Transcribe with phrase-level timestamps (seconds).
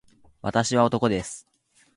[0.41, 1.47] 私は男です